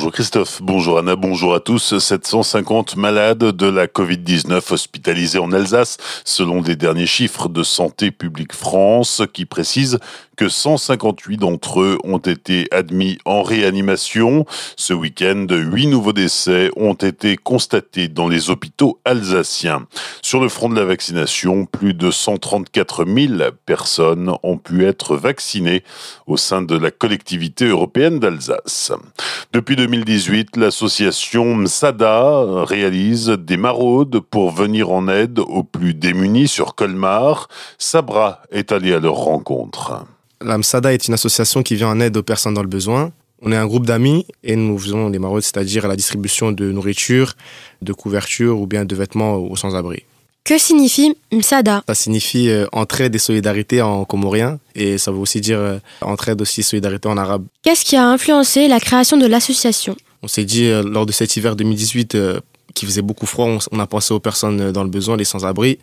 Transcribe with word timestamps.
Bonjour 0.00 0.12
Christophe, 0.12 0.62
bonjour 0.62 0.98
Anna, 0.98 1.14
bonjour 1.14 1.54
à 1.54 1.60
tous. 1.60 1.98
750 1.98 2.96
malades 2.96 3.44
de 3.44 3.66
la 3.66 3.86
Covid-19 3.86 4.72
hospitalisés 4.72 5.38
en 5.38 5.52
Alsace, 5.52 5.98
selon 6.24 6.62
les 6.62 6.74
derniers 6.74 7.04
chiffres 7.04 7.50
de 7.50 7.62
Santé 7.62 8.10
publique 8.10 8.54
France, 8.54 9.20
qui 9.34 9.44
précisent 9.44 9.98
que 10.40 10.48
158 10.48 11.36
d'entre 11.36 11.82
eux 11.82 11.98
ont 12.02 12.16
été 12.16 12.66
admis 12.70 13.18
en 13.26 13.42
réanimation. 13.42 14.46
Ce 14.74 14.94
week-end, 14.94 15.46
huit 15.50 15.86
nouveaux 15.86 16.14
décès 16.14 16.70
ont 16.76 16.94
été 16.94 17.36
constatés 17.36 18.08
dans 18.08 18.26
les 18.26 18.48
hôpitaux 18.48 18.98
alsaciens. 19.04 19.86
Sur 20.22 20.40
le 20.40 20.48
front 20.48 20.70
de 20.70 20.76
la 20.76 20.86
vaccination, 20.86 21.66
plus 21.66 21.92
de 21.92 22.10
134 22.10 23.04
000 23.04 23.50
personnes 23.66 24.32
ont 24.42 24.56
pu 24.56 24.86
être 24.86 25.14
vaccinées 25.14 25.84
au 26.26 26.38
sein 26.38 26.62
de 26.62 26.74
la 26.74 26.90
collectivité 26.90 27.66
européenne 27.66 28.18
d'Alsace. 28.18 28.92
Depuis 29.52 29.76
2018, 29.90 30.56
l'association 30.56 31.56
MSADA 31.56 32.64
réalise 32.64 33.26
des 33.26 33.56
maraudes 33.56 34.20
pour 34.20 34.52
venir 34.52 34.92
en 34.92 35.08
aide 35.08 35.40
aux 35.40 35.64
plus 35.64 35.94
démunis 35.94 36.46
sur 36.46 36.76
Colmar. 36.76 37.48
Sabra 37.76 38.40
est 38.52 38.70
allé 38.70 38.94
à 38.94 39.00
leur 39.00 39.16
rencontre. 39.16 40.04
La 40.40 40.56
MSADA 40.58 40.94
est 40.94 41.08
une 41.08 41.14
association 41.14 41.64
qui 41.64 41.74
vient 41.74 41.88
en 41.88 41.98
aide 41.98 42.16
aux 42.16 42.22
personnes 42.22 42.54
dans 42.54 42.62
le 42.62 42.68
besoin. 42.68 43.10
On 43.42 43.50
est 43.50 43.56
un 43.56 43.66
groupe 43.66 43.84
d'amis 43.84 44.26
et 44.44 44.54
nous 44.54 44.78
faisons 44.78 45.10
des 45.10 45.18
maraudes, 45.18 45.42
c'est-à-dire 45.42 45.88
la 45.88 45.96
distribution 45.96 46.52
de 46.52 46.70
nourriture, 46.70 47.32
de 47.82 47.92
couverture 47.92 48.60
ou 48.60 48.68
bien 48.68 48.84
de 48.84 48.94
vêtements 48.94 49.34
aux 49.34 49.56
sans-abri. 49.56 50.04
Que 50.50 50.58
signifie 50.58 51.16
MSADA? 51.30 51.84
Ça 51.86 51.94
signifie 51.94 52.48
euh, 52.48 52.66
entraide 52.72 53.14
et 53.14 53.20
solidarité 53.20 53.82
en 53.82 54.04
comorien. 54.04 54.58
Et 54.74 54.98
ça 54.98 55.12
veut 55.12 55.18
aussi 55.18 55.40
dire 55.40 55.60
euh, 55.60 55.78
entraide 56.00 56.42
aussi 56.42 56.64
solidarité 56.64 57.06
en 57.06 57.16
arabe. 57.16 57.44
Qu'est-ce 57.62 57.84
qui 57.84 57.94
a 57.94 58.04
influencé 58.04 58.66
la 58.66 58.80
création 58.80 59.16
de 59.16 59.26
l'association? 59.26 59.94
On 60.24 60.26
s'est 60.26 60.44
dit 60.44 60.64
euh, 60.64 60.82
lors 60.82 61.06
de 61.06 61.12
cet 61.12 61.36
hiver 61.36 61.54
2018 61.54 62.18
qui 62.74 62.84
faisait 62.84 63.00
beaucoup 63.00 63.26
froid, 63.26 63.58
on, 63.70 63.78
a 63.78 63.86
pensé 63.86 64.12
aux 64.12 64.18
personnes 64.18 64.72
dans 64.72 64.82
le 64.82 64.90
besoin, 64.90 65.16
les 65.16 65.24
sans-abri. 65.24 65.78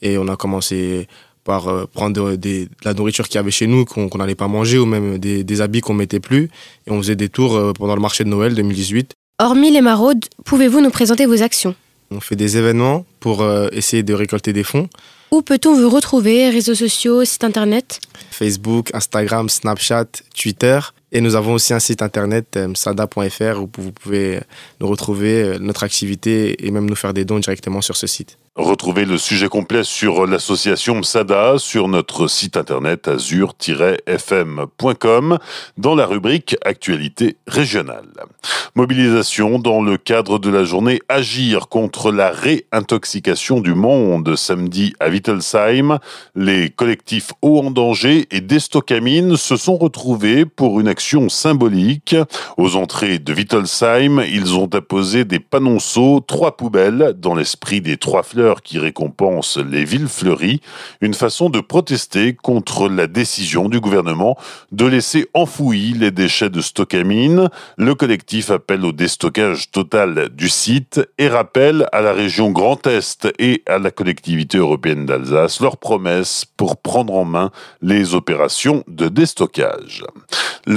Et 0.00 0.16
on 0.16 0.28
a 0.28 0.36
commencé 0.36 1.08
par 1.44 1.86
prendre 1.88 2.36
de 2.36 2.68
la 2.86 2.94
nourriture 2.94 3.28
qu'il 3.28 3.34
y 3.34 3.38
avait 3.38 3.50
chez 3.50 3.66
nous 3.66 3.84
qu'on 3.84 4.08
n'allait 4.16 4.34
pas 4.34 4.48
manger 4.48 4.78
ou 4.78 4.86
même 4.86 5.18
des, 5.18 5.44
des 5.44 5.60
habits 5.60 5.82
qu'on 5.82 5.92
mettait 5.92 6.20
plus. 6.20 6.48
Et 6.86 6.90
on 6.90 6.96
faisait 7.02 7.16
des 7.16 7.28
tours 7.28 7.74
pendant 7.74 7.94
le 7.94 8.00
marché 8.00 8.24
de 8.24 8.30
Noël 8.30 8.54
2018. 8.54 9.12
Hormis 9.40 9.70
les 9.70 9.82
maraudes, 9.82 10.24
pouvez-vous 10.46 10.80
nous 10.80 10.88
présenter 10.88 11.26
vos 11.26 11.42
actions? 11.42 11.74
On 12.10 12.20
fait 12.20 12.36
des 12.36 12.56
événements 12.56 13.04
pour 13.20 13.42
euh, 13.42 13.68
essayer 13.72 14.02
de 14.02 14.14
récolter 14.14 14.52
des 14.52 14.64
fonds. 14.64 14.88
Où 15.30 15.42
peut-on 15.42 15.74
vous 15.74 15.90
retrouver? 15.90 16.50
Réseaux 16.50 16.74
sociaux, 16.74 17.24
site 17.24 17.44
internet? 17.44 18.00
Facebook, 18.30 18.90
Instagram, 18.94 19.48
Snapchat, 19.48 20.06
Twitter. 20.34 20.78
Et 21.12 21.20
nous 21.20 21.36
avons 21.36 21.54
aussi 21.54 21.72
un 21.72 21.78
site 21.78 22.02
internet, 22.02 22.56
euh, 22.56 22.74
sada.fr, 22.74 23.62
où 23.62 23.70
vous 23.78 23.92
pouvez 23.92 24.40
nous 24.80 24.88
retrouver, 24.88 25.42
euh, 25.42 25.58
notre 25.58 25.84
activité 25.84 26.66
et 26.66 26.70
même 26.70 26.88
nous 26.88 26.96
faire 26.96 27.14
des 27.14 27.24
dons 27.24 27.38
directement 27.38 27.80
sur 27.80 27.96
ce 27.96 28.08
site. 28.08 28.38
Retrouvez 28.56 29.04
le 29.04 29.18
sujet 29.18 29.48
complet 29.48 29.84
sur 29.84 30.26
l'association 30.26 30.94
MSADA 30.94 31.56
sur 31.58 31.88
notre 31.88 32.26
site 32.26 32.56
internet 32.56 33.06
azur-fm.com 33.06 35.38
dans 35.76 35.94
la 35.94 36.06
rubrique 36.06 36.56
Actualité 36.64 37.36
régionale. 37.46 38.08
Mobilisation 38.74 39.58
dans 39.58 39.82
le 39.82 39.98
cadre 39.98 40.38
de 40.38 40.48
la 40.48 40.64
journée 40.64 41.00
Agir 41.10 41.68
contre 41.68 42.10
la 42.10 42.30
réintoxication 42.30 43.60
du 43.60 43.74
monde 43.74 44.34
samedi 44.36 44.94
à 45.00 45.10
Wittelsheim. 45.10 45.98
Les 46.34 46.70
collectifs 46.70 47.32
Eau 47.42 47.58
en 47.58 47.70
danger 47.70 48.26
et 48.30 48.40
Destocamine 48.40 49.36
se 49.36 49.56
sont 49.56 49.76
retrouvés 49.76 50.46
pour 50.46 50.80
une 50.80 50.88
symbolique. 51.28 52.16
Aux 52.56 52.76
entrées 52.76 53.18
de 53.18 53.32
Wittelsheim, 53.32 54.22
ils 54.28 54.56
ont 54.56 54.68
apposé 54.74 55.24
des 55.24 55.40
panonceaux, 55.40 56.20
trois 56.20 56.56
poubelles 56.56 57.14
dans 57.18 57.34
l'esprit 57.34 57.80
des 57.80 57.96
trois 57.96 58.22
fleurs 58.22 58.62
qui 58.62 58.78
récompense 58.78 59.58
les 59.58 59.84
villes 59.84 60.08
fleuries, 60.08 60.60
une 61.00 61.14
façon 61.14 61.50
de 61.50 61.60
protester 61.60 62.34
contre 62.34 62.88
la 62.88 63.06
décision 63.06 63.68
du 63.68 63.80
gouvernement 63.80 64.36
de 64.72 64.86
laisser 64.86 65.26
enfouis 65.34 65.94
les 65.94 66.10
déchets 66.10 66.50
de 66.50 66.60
Stockamine. 66.60 67.48
Le 67.76 67.94
collectif 67.94 68.50
appelle 68.50 68.84
au 68.84 68.92
déstockage 68.92 69.70
total 69.70 70.28
du 70.30 70.48
site 70.48 71.00
et 71.18 71.28
rappelle 71.28 71.86
à 71.92 72.00
la 72.00 72.12
région 72.12 72.50
Grand 72.50 72.86
Est 72.86 73.28
et 73.38 73.62
à 73.66 73.78
la 73.78 73.90
collectivité 73.90 74.58
européenne 74.58 75.06
d'Alsace 75.06 75.60
leur 75.60 75.76
promesse 75.76 76.44
pour 76.56 76.76
prendre 76.76 77.14
en 77.14 77.24
main 77.24 77.50
les 77.82 78.14
opérations 78.14 78.84
de 78.88 79.08
déstockage. 79.08 80.04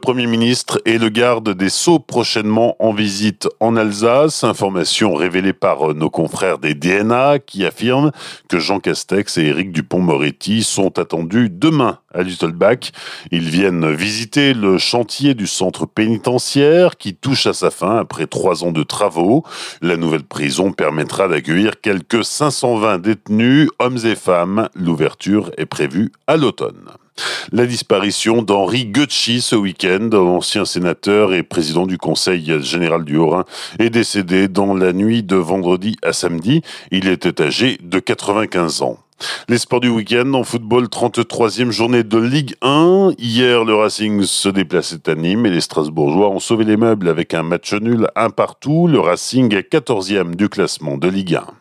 Premier 0.00 0.26
ministre 0.26 0.80
et 0.86 0.98
le 0.98 1.10
garde 1.10 1.50
des 1.50 1.68
Sceaux 1.68 1.98
prochainement 1.98 2.74
en 2.78 2.92
visite 2.92 3.48
en 3.60 3.76
Alsace, 3.76 4.44
information 4.44 5.14
révélée 5.14 5.52
par 5.52 5.94
nos 5.94 6.08
confrères 6.08 6.58
des 6.58 6.74
DNA 6.74 7.38
qui 7.38 7.66
affirme 7.66 8.10
que 8.48 8.58
Jean 8.58 8.80
Castex 8.80 9.36
et 9.36 9.42
Éric 9.42 9.72
Dupont-Moretti 9.72 10.64
sont 10.64 10.98
attendus 10.98 11.50
demain 11.50 11.98
à 12.14 12.22
Luttelbach. 12.22 12.92
Ils 13.30 13.50
viennent 13.50 13.92
visiter 13.92 14.54
le 14.54 14.78
chantier 14.78 15.34
du 15.34 15.46
centre 15.46 15.86
pénitentiaire 15.86 16.96
qui 16.96 17.14
touche 17.14 17.46
à 17.46 17.52
sa 17.52 17.70
fin 17.70 17.98
après 17.98 18.26
trois 18.26 18.64
ans 18.64 18.72
de 18.72 18.82
travaux. 18.82 19.44
La 19.82 19.96
nouvelle 19.96 20.24
prison 20.24 20.72
permettra 20.72 21.28
d'accueillir 21.28 21.80
quelques 21.80 22.24
520 22.24 22.98
détenus, 22.98 23.68
hommes 23.78 23.98
et 24.04 24.16
femmes. 24.16 24.68
L'ouverture 24.74 25.50
est 25.58 25.66
prévue 25.66 26.10
à 26.26 26.36
l'automne. 26.36 26.90
La 27.52 27.66
disparition 27.66 28.42
d'Henri 28.42 28.86
Gucci 28.86 29.40
ce 29.40 29.56
week-end, 29.56 30.10
ancien 30.12 30.64
sénateur 30.64 31.32
et 31.32 31.42
président 31.42 31.86
du 31.86 31.98
Conseil 31.98 32.62
général 32.62 33.04
du 33.04 33.16
Haut-Rhin, 33.16 33.44
est 33.78 33.90
décédé 33.90 34.48
dans 34.48 34.74
la 34.74 34.92
nuit 34.92 35.22
de 35.22 35.36
vendredi 35.36 35.96
à 36.02 36.12
samedi. 36.12 36.62
Il 36.90 37.08
était 37.08 37.42
âgé 37.42 37.78
de 37.82 37.98
95 37.98 38.82
ans. 38.82 38.98
Les 39.48 39.58
sports 39.58 39.80
du 39.80 39.88
week-end 39.88 40.32
en 40.32 40.44
football, 40.44 40.84
33e 40.84 41.70
journée 41.70 42.04
de 42.04 42.18
Ligue 42.18 42.54
1. 42.62 43.12
Hier, 43.18 43.64
le 43.64 43.74
Racing 43.74 44.22
se 44.22 44.48
déplaçait 44.48 45.08
à 45.08 45.14
Nîmes 45.14 45.44
et 45.46 45.50
les 45.50 45.60
Strasbourgeois 45.60 46.30
ont 46.30 46.40
sauvé 46.40 46.64
les 46.64 46.76
meubles 46.76 47.08
avec 47.08 47.34
un 47.34 47.42
match 47.42 47.74
nul 47.74 48.08
un 48.16 48.30
partout. 48.30 48.86
Le 48.86 48.98
Racing 48.98 49.54
est 49.54 49.70
14e 49.70 50.36
du 50.36 50.48
classement 50.48 50.96
de 50.96 51.08
Ligue 51.08 51.36
1. 51.36 51.59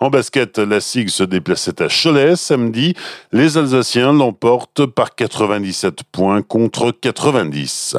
En 0.00 0.10
basket, 0.10 0.58
la 0.58 0.80
SIG 0.80 1.10
se 1.10 1.22
déplaçait 1.22 1.82
à 1.82 1.88
Cholet 1.88 2.36
samedi. 2.36 2.94
Les 3.32 3.58
Alsaciens 3.58 4.12
l'emportent 4.12 4.86
par 4.86 5.14
97 5.14 6.00
points 6.10 6.42
contre 6.42 6.90
90. 6.90 7.96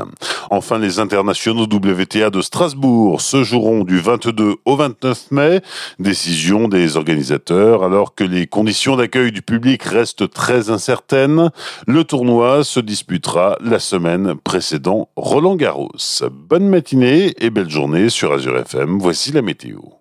Enfin, 0.49 0.79
les 0.79 0.99
internationaux 0.99 1.63
WTA 1.63 2.29
de 2.29 2.41
Strasbourg 2.41 3.21
se 3.21 3.43
joueront 3.43 3.83
du 3.83 3.99
22 3.99 4.55
au 4.65 4.75
29 4.75 5.31
mai. 5.31 5.61
Décision 5.99 6.67
des 6.67 6.97
organisateurs 6.97 7.83
alors 7.83 8.15
que 8.15 8.23
les 8.23 8.47
conditions 8.47 8.95
d'accueil 8.95 9.31
du 9.31 9.41
public 9.41 9.83
restent 9.83 10.29
très 10.29 10.69
incertaines. 10.69 11.51
Le 11.87 12.03
tournoi 12.03 12.63
se 12.63 12.79
disputera 12.79 13.57
la 13.61 13.79
semaine 13.79 14.35
précédant 14.35 15.09
Roland 15.15 15.55
Garros. 15.55 15.91
Bonne 16.31 16.67
matinée 16.67 17.33
et 17.39 17.49
belle 17.49 17.69
journée 17.69 18.09
sur 18.09 18.33
Azure 18.33 18.57
FM. 18.57 18.97
Voici 18.99 19.31
la 19.31 19.41
météo. 19.41 19.91